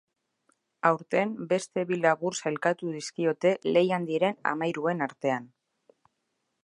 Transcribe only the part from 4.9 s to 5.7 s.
artean.